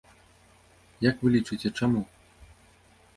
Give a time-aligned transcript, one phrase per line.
[1.09, 2.01] Як вы лічыце, чаму?